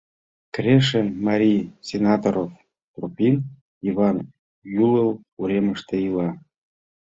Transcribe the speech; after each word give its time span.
Крешын 0.55 1.07
марий 1.27 1.59
Сенаторов 1.87 2.51
Тропин 2.93 3.35
Йыван 3.85 4.17
ӱлыл 4.81 5.09
уремыште 5.39 5.95
ила. 6.07 6.29